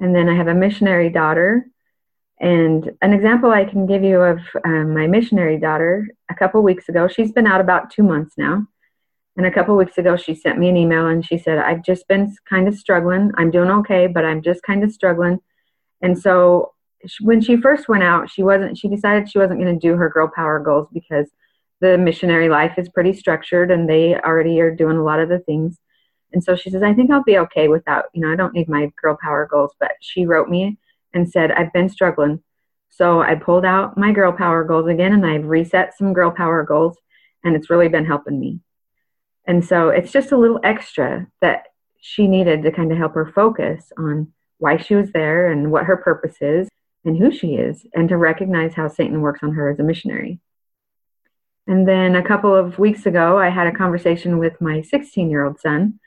[0.00, 1.68] And then I have a missionary daughter.
[2.40, 6.88] And an example I can give you of um, my missionary daughter, a couple weeks
[6.88, 8.66] ago, she's been out about two months now.
[9.36, 12.06] And a couple weeks ago, she sent me an email and she said, I've just
[12.06, 13.32] been kind of struggling.
[13.36, 15.40] I'm doing okay, but I'm just kind of struggling.
[16.02, 16.72] And so
[17.20, 20.08] when she first went out, she wasn't, she decided she wasn't going to do her
[20.08, 21.26] girl power goals because
[21.80, 25.40] the missionary life is pretty structured and they already are doing a lot of the
[25.40, 25.78] things.
[26.32, 28.68] And so she says, I think I'll be okay without, you know, I don't need
[28.68, 29.72] my girl power goals.
[29.78, 30.78] But she wrote me
[31.14, 32.42] and said, I've been struggling.
[32.90, 36.62] So I pulled out my girl power goals again and I've reset some girl power
[36.62, 36.96] goals
[37.42, 38.60] and it's really been helping me.
[39.46, 41.64] And so it's just a little extra that
[42.00, 45.84] she needed to kind of help her focus on why she was there and what
[45.84, 46.68] her purpose is
[47.04, 50.40] and who she is and to recognize how Satan works on her as a missionary.
[51.66, 55.44] And then a couple of weeks ago, I had a conversation with my 16 year
[55.44, 55.98] old son.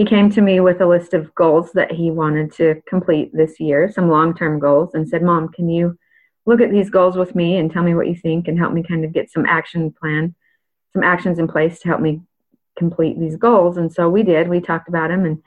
[0.00, 3.60] He came to me with a list of goals that he wanted to complete this
[3.60, 5.98] year, some long term goals, and said, Mom, can you
[6.46, 8.82] look at these goals with me and tell me what you think and help me
[8.82, 10.34] kind of get some action plan,
[10.94, 12.22] some actions in place to help me
[12.78, 13.76] complete these goals?
[13.76, 14.48] And so we did.
[14.48, 15.42] We talked about him and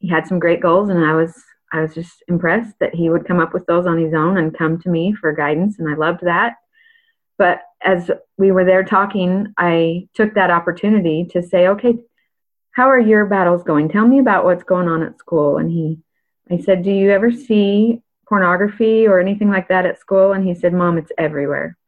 [0.00, 1.40] he had some great goals and I was
[1.72, 4.58] I was just impressed that he would come up with those on his own and
[4.58, 6.56] come to me for guidance and I loved that.
[7.38, 11.94] But as we were there talking, I took that opportunity to say, okay,
[12.76, 13.88] how are your battles going?
[13.88, 15.56] Tell me about what's going on at school.
[15.56, 15.98] And he,
[16.50, 20.32] I said, do you ever see pornography or anything like that at school?
[20.32, 21.78] And he said, Mom, it's everywhere.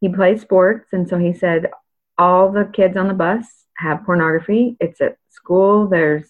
[0.00, 0.86] He plays sports.
[0.92, 1.70] And so he said,
[2.16, 3.46] all the kids on the bus
[3.78, 4.76] have pornography.
[4.78, 5.88] It's at school.
[5.88, 6.28] There's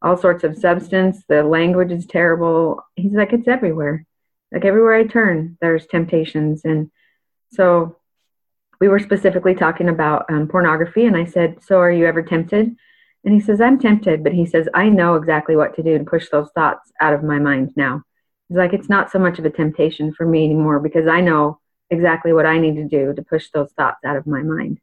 [0.00, 1.22] all sorts of substance.
[1.28, 2.82] The language is terrible.
[2.96, 4.06] He's like, it's everywhere.
[4.52, 6.64] Like everywhere I turn, there's temptations.
[6.64, 6.90] And
[7.52, 7.98] so
[8.80, 12.74] we were specifically talking about um, pornography, and I said, So are you ever tempted?
[13.24, 16.04] And he says, I'm tempted, but he says, I know exactly what to do to
[16.04, 18.02] push those thoughts out of my mind now.
[18.48, 21.60] He's like, It's not so much of a temptation for me anymore because I know
[21.90, 24.78] exactly what I need to do to push those thoughts out of my mind.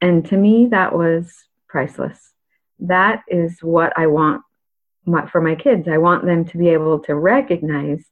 [0.00, 1.32] And to me, that was
[1.68, 2.32] priceless.
[2.80, 4.42] That is what I want
[5.30, 5.88] for my kids.
[5.88, 8.04] I want them to be able to recognize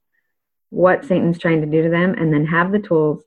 [0.71, 3.25] what Satan's trying to do to them and then have the tools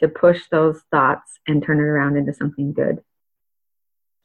[0.00, 3.02] to push those thoughts and turn it around into something good.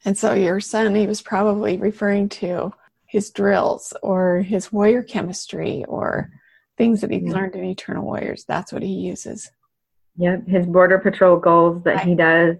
[0.05, 2.73] And so your son, he was probably referring to
[3.05, 6.31] his drills or his warrior chemistry or
[6.77, 7.31] things that he yeah.
[7.31, 8.45] learned in Eternal Warriors.
[8.47, 9.49] That's what he uses.
[10.17, 12.07] Yep, his border patrol goals that right.
[12.07, 12.55] he does.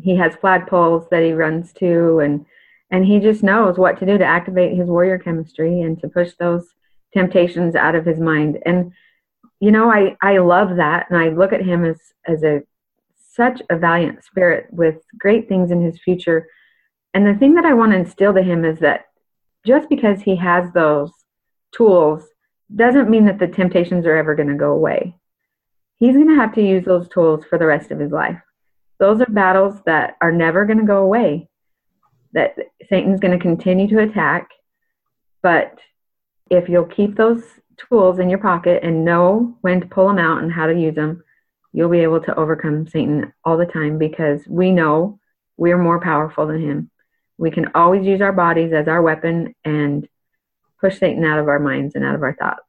[0.00, 2.46] He has flagpoles that he runs to, and
[2.92, 6.34] and he just knows what to do to activate his warrior chemistry and to push
[6.38, 6.68] those
[7.12, 8.58] temptations out of his mind.
[8.64, 8.92] And
[9.64, 11.06] you know, I, I love that.
[11.08, 12.62] And I look at him as, as a,
[13.32, 16.46] such a valiant spirit with great things in his future.
[17.14, 19.06] And the thing that I want to instill to him is that
[19.64, 21.12] just because he has those
[21.72, 22.24] tools
[22.74, 25.16] doesn't mean that the temptations are ever going to go away.
[25.96, 28.40] He's going to have to use those tools for the rest of his life.
[28.98, 31.48] Those are battles that are never going to go away,
[32.32, 32.56] that
[32.88, 34.50] Satan's going to continue to attack.
[35.42, 35.78] But
[36.50, 37.44] if you'll keep those
[37.76, 40.94] tools in your pocket and know when to pull them out and how to use
[40.94, 41.22] them,
[41.72, 45.18] you'll be able to overcome Satan all the time because we know
[45.56, 46.90] we're more powerful than him.
[47.38, 50.08] We can always use our bodies as our weapon and
[50.80, 52.62] push Satan out of our minds and out of our thoughts.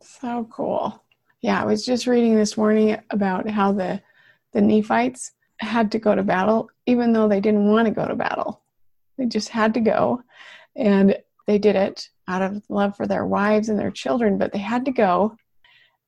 [0.00, 1.02] So cool.
[1.40, 4.00] Yeah, I was just reading this morning about how the
[4.52, 8.14] the Nephites had to go to battle even though they didn't want to go to
[8.14, 8.62] battle.
[9.16, 10.22] They just had to go
[10.76, 14.58] and they did it out of love for their wives and their children, but they
[14.58, 15.36] had to go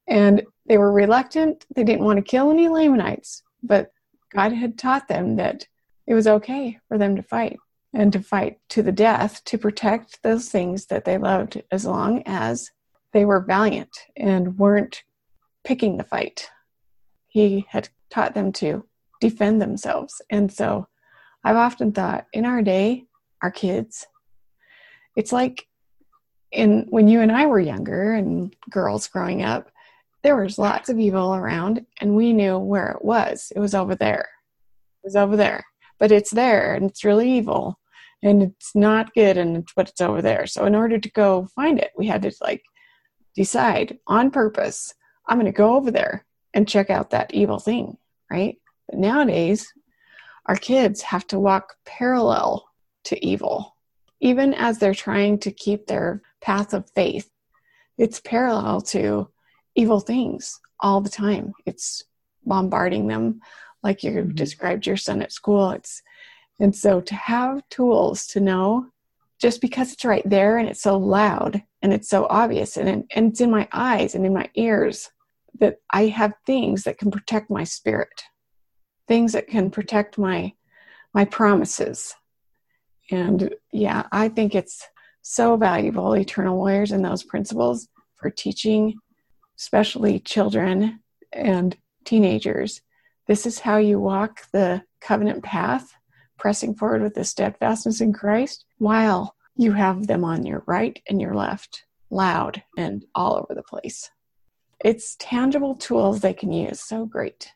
[0.09, 1.65] and they were reluctant.
[1.75, 3.93] They didn't want to kill any Lamanites, but
[4.35, 5.67] God had taught them that
[6.07, 7.59] it was okay for them to fight
[7.95, 12.23] and to fight to the death to protect those things that they loved as long
[12.27, 12.71] as
[13.13, 15.05] they were valiant and weren't
[15.63, 16.51] picking the fight.
[17.29, 18.85] He had taught them to
[19.21, 20.21] defend themselves.
[20.29, 20.89] And so
[21.45, 23.05] I've often thought in our day,
[23.43, 24.07] our kids,
[25.17, 25.67] it's like
[26.51, 29.71] in when you and I were younger and girls growing up,
[30.23, 33.53] there was lots of evil around and we knew where it was.
[33.55, 34.29] It was over there.
[35.03, 35.65] It was over there.
[36.01, 37.79] But it's there and it's really evil
[38.25, 40.47] and it's not good and it's but it's over there.
[40.47, 42.65] So in order to go find it, we had to like
[43.37, 44.95] decide on purpose,
[45.29, 47.99] I'm gonna go over there and check out that evil thing,
[48.31, 48.57] right?
[48.89, 49.73] But nowadays,
[50.47, 52.67] our kids have to walk parallel
[53.05, 53.77] to evil,
[54.21, 57.31] even as they're trying to keep their path of faith.
[57.99, 59.29] It's parallel to
[59.75, 61.53] evil things all the time.
[61.67, 62.03] It's
[62.45, 63.41] bombarding them
[63.83, 64.35] like you mm-hmm.
[64.35, 65.71] described your son at school.
[65.71, 66.03] It's
[66.61, 68.87] and so to have tools to know
[69.40, 73.31] just because it's right there and it's so loud and it's so obvious and, and
[73.31, 75.11] it's in my eyes and in my ears
[75.61, 78.23] that I have things that can protect my spirit,
[79.07, 80.53] things that can protect my
[81.12, 82.14] my promises.
[83.11, 84.85] And yeah, I think it's
[85.23, 88.95] so valuable, Eternal Warriors and those principles for teaching
[89.59, 91.01] especially children
[91.33, 92.81] and teenagers.
[93.27, 95.95] This is how you walk the covenant path,
[96.38, 101.20] pressing forward with the steadfastness in Christ, while you have them on your right and
[101.20, 104.11] your left, loud and all over the place.
[104.85, 106.81] It's tangible tools they can use.
[106.81, 107.53] So great.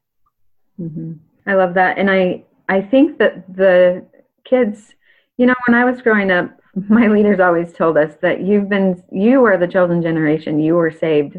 [0.80, 1.14] Mm-hmm.
[1.46, 1.98] I love that.
[1.98, 4.06] And I, I think that the
[4.44, 4.94] kids,
[5.36, 6.50] you know, when I was growing up,
[6.88, 10.90] my leaders always told us that you've been, you are the chosen generation, you were
[10.90, 11.36] saved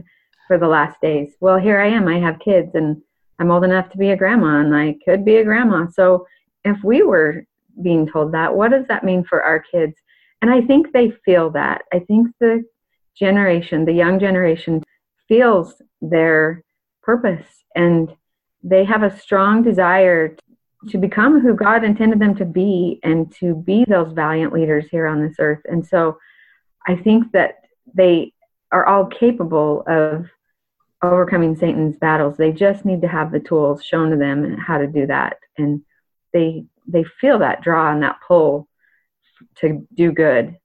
[0.48, 1.34] for the last days.
[1.40, 2.08] Well, here I am.
[2.08, 3.02] I have kids and
[3.40, 5.88] I'm old enough to be a grandma and I could be a grandma.
[5.88, 6.28] So
[6.64, 7.46] if we were
[7.82, 9.96] being told that, what does that mean for our kids?
[10.42, 11.84] And I think they feel that.
[11.94, 12.64] I think the
[13.16, 14.84] generation, the young generation,
[15.28, 16.64] feels their
[17.04, 17.46] purpose
[17.76, 18.14] and
[18.64, 20.36] they have a strong desire
[20.90, 25.08] to become who God intended them to be and to be those valiant leaders here
[25.08, 25.62] on this earth.
[25.66, 26.18] And so
[26.88, 27.56] I think that
[27.94, 28.34] they
[28.72, 30.28] are all capable of
[31.02, 32.38] overcoming Satan's battles.
[32.38, 35.38] They just need to have the tools shown to them and how to do that,
[35.58, 35.82] and
[36.34, 38.68] they they feel that draw and that pull
[39.56, 40.58] to do good.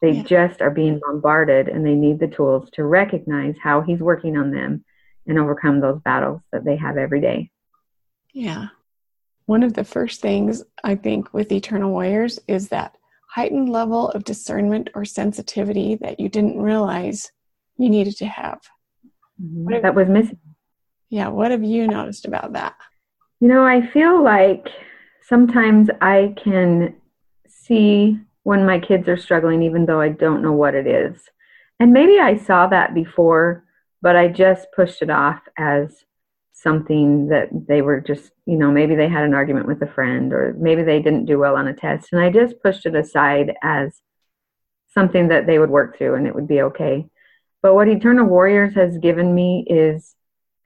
[0.00, 0.22] They yeah.
[0.24, 4.50] just are being bombarded, and they need the tools to recognize how he's working on
[4.50, 4.84] them
[5.26, 7.50] and overcome those battles that they have every day.
[8.32, 8.68] Yeah.
[9.46, 12.96] One of the first things I think with Eternal Warriors is that
[13.28, 17.30] heightened level of discernment or sensitivity that you didn't realize
[17.76, 18.60] you needed to have.
[19.42, 19.72] Mm-hmm.
[19.72, 20.38] Have, that was missing.
[21.08, 22.74] Yeah, what have you noticed about that?
[23.40, 24.68] You know, I feel like
[25.32, 26.94] sometimes I can
[27.48, 31.16] see when my kids are struggling, even though I don't know what it is.
[31.80, 33.64] And maybe I saw that before,
[34.02, 36.04] but I just pushed it off as
[36.52, 40.34] something that they were just, you know, maybe they had an argument with a friend
[40.34, 42.10] or maybe they didn't do well on a test.
[42.12, 44.02] And I just pushed it aside as
[44.92, 47.06] something that they would work through and it would be okay.
[47.62, 50.14] But what Eternal Warriors has given me is,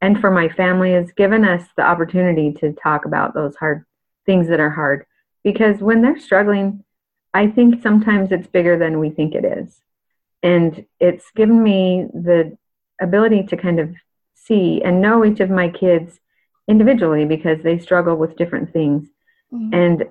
[0.00, 3.84] and for my family, has given us the opportunity to talk about those hard
[4.26, 5.06] things that are hard.
[5.42, 6.84] Because when they're struggling,
[7.32, 9.80] I think sometimes it's bigger than we think it is.
[10.42, 12.56] And it's given me the
[13.00, 13.94] ability to kind of
[14.34, 16.20] see and know each of my kids
[16.68, 19.08] individually because they struggle with different things.
[19.52, 19.74] Mm-hmm.
[19.74, 20.04] And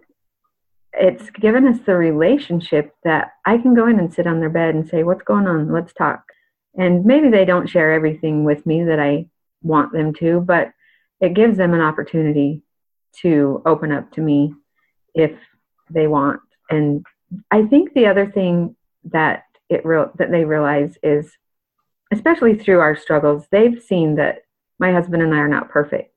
[0.94, 4.76] it's given us the relationship that I can go in and sit on their bed
[4.76, 5.72] and say, What's going on?
[5.72, 6.24] Let's talk
[6.78, 9.28] and maybe they don't share everything with me that I
[9.62, 10.72] want them to, but
[11.22, 12.64] it gives them an opportunity
[13.22, 14.54] to open up to me
[15.14, 15.32] if
[15.90, 16.42] they want.
[16.70, 17.06] And
[17.52, 21.32] I think the other thing that it real that they realize is,
[22.12, 24.44] especially through our struggles, they've seen that
[24.80, 26.14] my husband and I are not perfect,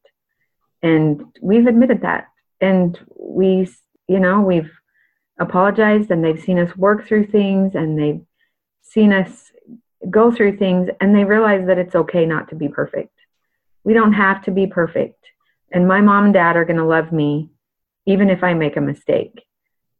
[0.82, 2.28] and we've admitted that,
[2.60, 3.68] and we,
[4.06, 4.70] you know, we've
[5.38, 8.20] apologized, and they've seen us work through things, and they've
[8.82, 9.50] seen us
[10.08, 13.12] go through things and they realize that it's okay not to be perfect.
[13.84, 15.24] We don't have to be perfect.
[15.72, 17.50] And my mom and dad are going to love me
[18.06, 19.44] even if I make a mistake.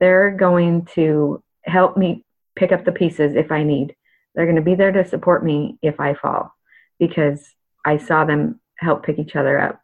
[0.00, 3.94] they're going to help me pick up the pieces if I need.
[4.34, 6.54] They're going to be there to support me if I fall
[6.98, 7.54] because
[7.84, 9.80] I saw them help pick each other up.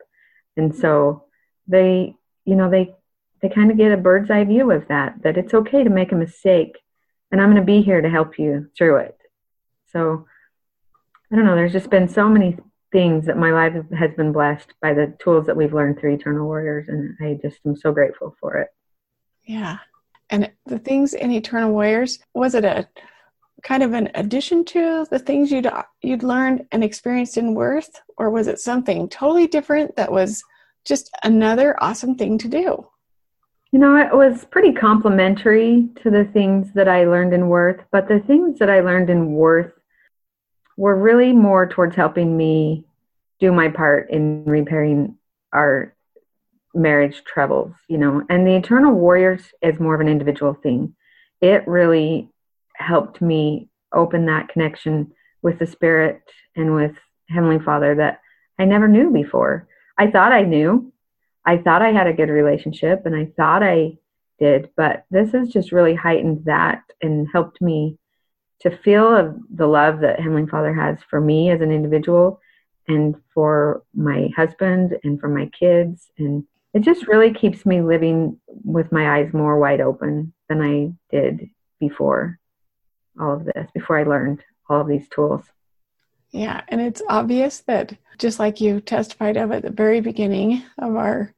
[0.57, 1.24] And so
[1.66, 2.14] they,
[2.45, 2.95] you know, they
[3.41, 6.12] they kind of get a bird's eye view of that that it's okay to make
[6.12, 6.78] a mistake
[7.30, 9.18] and I'm going to be here to help you through it.
[9.93, 10.26] So
[11.32, 12.57] I don't know, there's just been so many
[12.95, 16.47] things that my life has been blessed by the tools that we've learned through Eternal
[16.47, 18.68] Warriors and I just am so grateful for it.
[19.42, 19.78] Yeah.
[20.30, 22.88] And the things in Eternal Warriors, was it a
[23.64, 25.68] kind of an addition to the things you'd
[26.03, 30.45] you'd learned and experienced in Worth, or was it something totally different that was
[30.84, 32.86] just another awesome thing to do?
[33.72, 38.07] You know, it was pretty complementary to the things that I learned in Worth, but
[38.07, 39.72] the things that I learned in Worth
[40.77, 42.85] were really more towards helping me
[43.41, 45.16] do my part in repairing
[45.53, 45.95] our
[46.75, 48.25] marriage troubles, you know.
[48.29, 50.95] And the Eternal Warriors is more of an individual thing.
[51.41, 52.31] It really
[52.77, 55.12] helped me open that connection
[55.43, 56.22] with the Spirit
[56.57, 56.97] and with
[57.29, 58.20] Heavenly Father that
[58.59, 59.68] I never knew before.
[59.97, 60.93] I thought I knew.
[61.45, 63.99] I thought I had a good relationship and I thought I
[64.39, 67.99] did, but this has just really heightened that and helped me
[68.61, 72.41] to feel the love that Heavenly Father has for me as an individual
[72.89, 76.45] and for my husband and for my kids and
[76.75, 81.49] it just really keeps me living with my eyes more wide open than I did
[81.79, 82.41] before
[83.19, 85.43] all of this, before I learned all of these tools.
[86.33, 90.97] Yeah, and it's obvious that just like you testified of at the very beginning of
[90.97, 91.33] our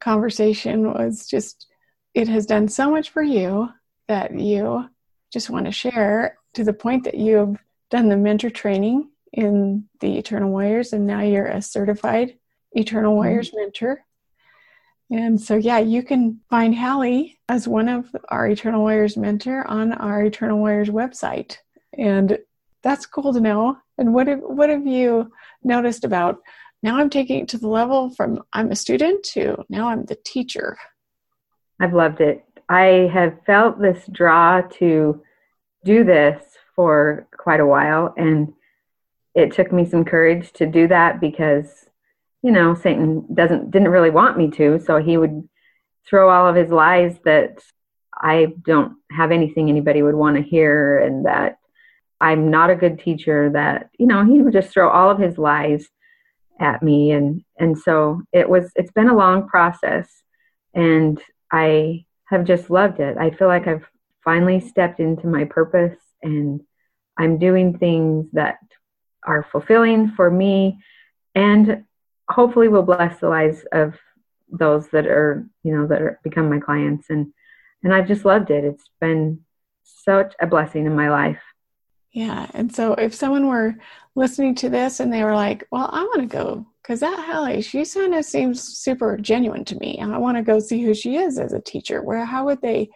[0.00, 1.66] conversation was just
[2.14, 3.68] it has done so much for you
[4.06, 4.88] that you
[5.32, 7.56] just want to share to the point that you've
[7.90, 12.36] done the mentor training in the Eternal Warriors and now you're a certified
[12.72, 13.60] Eternal Warriors mm-hmm.
[13.60, 14.04] mentor.
[15.12, 19.92] And so, yeah, you can find Hallie as one of our Eternal Warriors mentor on
[19.92, 21.56] our Eternal Warriors website.
[21.98, 22.38] And
[22.82, 23.76] that's cool to know.
[23.98, 25.32] And what have, what have you
[25.64, 26.38] noticed about
[26.82, 30.16] now I'm taking it to the level from I'm a student to now I'm the
[30.24, 30.78] teacher?
[31.80, 32.44] I've loved it.
[32.68, 35.22] I have felt this draw to
[35.84, 36.42] do this
[36.74, 38.14] for quite a while.
[38.16, 38.52] And
[39.34, 41.86] it took me some courage to do that because
[42.42, 45.46] you know, Satan doesn't didn't really want me to, so he would
[46.08, 47.62] throw all of his lies that
[48.14, 51.58] I don't have anything anybody would want to hear and that
[52.20, 55.38] I'm not a good teacher that you know, he would just throw all of his
[55.38, 55.86] lies
[56.58, 60.08] at me and and so it was it's been a long process
[60.74, 61.20] and
[61.52, 63.18] I have just loved it.
[63.18, 63.86] I feel like I've
[64.30, 66.60] finally stepped into my purpose and
[67.18, 68.58] I'm doing things that
[69.24, 70.78] are fulfilling for me
[71.34, 71.84] and
[72.28, 73.98] hopefully will bless the lives of
[74.52, 77.32] those that are you know that are become my clients and
[77.82, 78.62] and I've just loved it.
[78.62, 79.40] It's been
[79.82, 81.42] such a blessing in my life.
[82.12, 83.74] Yeah, and so if someone were
[84.14, 87.62] listening to this and they were like, "Well, I want to go because that Hallie,
[87.62, 90.94] she kind of seems super genuine to me, and I want to go see who
[90.94, 92.90] she is as a teacher." Where how would they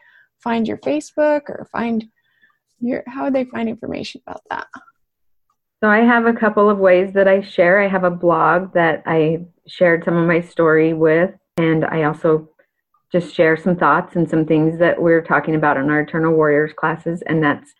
[0.45, 2.07] find your Facebook or find
[2.78, 4.66] your how would they find information about that?
[5.82, 7.80] So I have a couple of ways that I share.
[7.80, 12.49] I have a blog that I shared some of my story with, and I also
[13.11, 16.72] just share some thoughts and some things that we're talking about in our Eternal Warriors
[16.76, 17.72] classes, and that's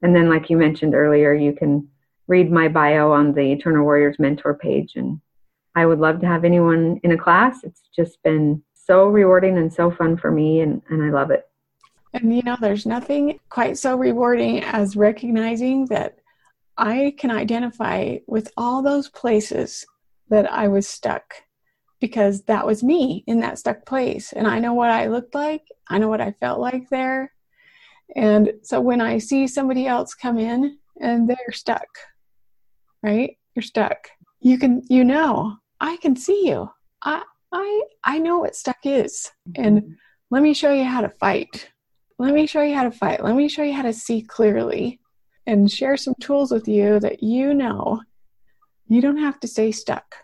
[0.03, 1.88] And then, like you mentioned earlier, you can
[2.26, 4.92] read my bio on the Eternal Warriors mentor page.
[4.97, 5.20] And
[5.74, 7.64] I would love to have anyone in a class.
[7.64, 11.49] It's just been so rewarding and so fun for me, and, and I love it.
[12.12, 16.18] And you know, there's nothing quite so rewarding as recognizing that
[16.76, 19.84] I can identify with all those places
[20.28, 21.34] that I was stuck
[22.05, 24.34] because that was me in that stuck place.
[24.34, 27.32] And I know what I looked like, I know what I felt like there,
[28.14, 31.88] and so when I see somebody else come in and they're stuck,
[33.02, 33.38] right?
[33.55, 34.09] You're stuck.
[34.40, 36.70] You can, you know, I can see you.
[37.02, 39.30] I, I, I know what stuck is.
[39.57, 39.92] And mm-hmm.
[40.30, 41.70] let me show you how to fight.
[42.18, 43.24] Let me show you how to fight.
[43.24, 45.00] Let me show you how to see clearly
[45.46, 48.00] and share some tools with you that you know
[48.86, 50.14] you don't have to stay stuck.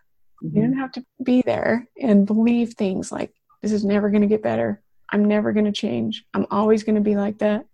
[0.43, 0.57] Mm-hmm.
[0.57, 3.33] You don't have to be there and believe things like
[3.63, 4.83] this is never going to get better.
[5.11, 6.25] I'm never going to change.
[6.35, 7.67] I'm always going to be like that.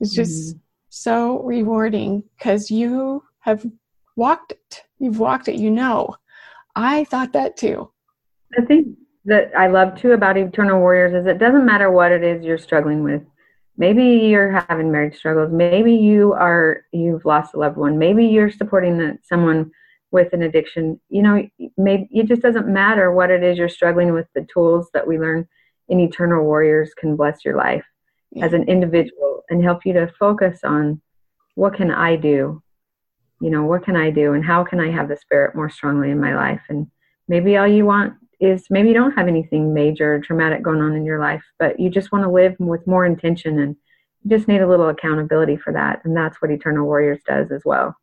[0.00, 0.58] It's just mm-hmm.
[0.90, 3.66] so rewarding because you have
[4.16, 4.82] walked it.
[4.98, 5.56] You've walked it.
[5.56, 6.14] You know.
[6.76, 7.90] I thought that too.
[8.52, 12.22] The thing that I love too about Eternal Warriors is it doesn't matter what it
[12.22, 13.22] is you're struggling with.
[13.76, 15.52] Maybe you're having marriage struggles.
[15.52, 17.98] Maybe you are you've lost a loved one.
[17.98, 19.70] Maybe you're supporting someone
[20.10, 21.00] with an addiction.
[21.08, 24.26] You know, maybe it just doesn't matter what it is you're struggling with.
[24.34, 25.46] The tools that we learn
[25.88, 27.84] in Eternal Warriors can bless your life
[28.30, 28.44] yeah.
[28.44, 31.00] as an individual and help you to focus on
[31.54, 32.62] what can I do?
[33.40, 36.10] You know, what can I do and how can I have the spirit more strongly
[36.10, 36.60] in my life?
[36.68, 36.88] And
[37.28, 40.94] maybe all you want is maybe you don't have anything major or traumatic going on
[40.94, 43.76] in your life, but you just want to live with more intention and
[44.22, 46.04] you just need a little accountability for that.
[46.04, 47.96] And that's what Eternal Warriors does as well.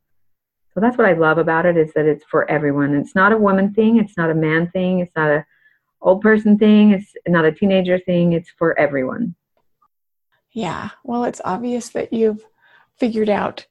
[0.75, 2.93] So that's what I love about it is that it's for everyone.
[2.95, 5.45] It's not a woman thing, it's not a man thing, it's not a
[6.01, 9.35] old person thing, it's not a teenager thing, it's for everyone.
[10.51, 10.89] Yeah.
[11.05, 12.45] Well, it's obvious that you've
[12.97, 13.65] figured out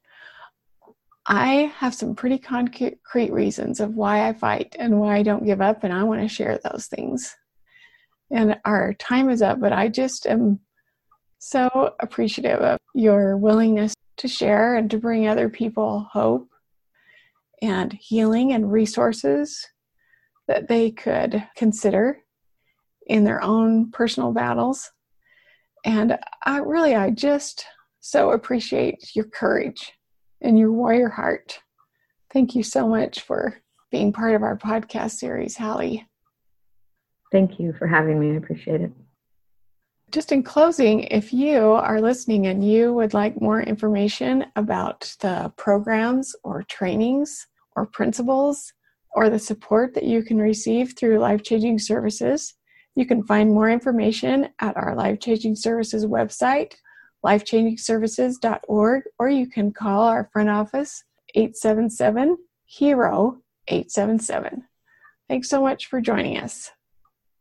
[1.27, 5.61] I have some pretty concrete reasons of why I fight and why I don't give
[5.61, 7.35] up, and I want to share those things.
[8.31, 10.61] And our time is up, but I just am
[11.39, 16.49] so appreciative of your willingness to share and to bring other people hope
[17.65, 19.67] and healing and resources
[20.47, 22.19] that they could consider
[23.07, 24.91] in their own personal battles.
[25.85, 27.65] And I really, I just
[28.01, 29.93] so appreciate your courage
[30.43, 31.59] and your warrior heart.
[32.33, 33.57] Thank you so much for
[33.91, 36.07] being part of our podcast series, Hallie.
[37.33, 38.33] Thank you for having me.
[38.33, 38.93] I appreciate it.
[40.11, 45.53] Just in closing, if you are listening and you would like more information about the
[45.57, 47.47] programs or trainings
[47.77, 48.72] or principles
[49.14, 52.55] or the support that you can receive through life changing services,
[52.97, 56.75] you can find more information at our life changing services website,
[57.25, 61.05] lifechangingservices.org, or you can call our front office
[61.35, 64.64] 877 HERO 877.
[65.29, 66.70] Thanks so much for joining us.